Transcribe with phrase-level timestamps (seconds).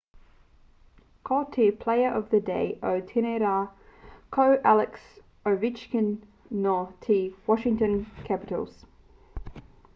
[1.29, 2.63] ko te player of the day
[2.93, 3.51] o tēnei rā
[4.37, 5.05] ko alex
[5.53, 6.11] ovechkin
[6.65, 6.75] nō
[7.07, 7.97] te washington
[8.31, 8.85] capitals